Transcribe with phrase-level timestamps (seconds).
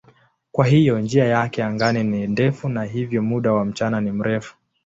[0.51, 4.55] Kwa hiyo njia yake angani ni ndefu na hivyo muda wa mchana ni mrefu.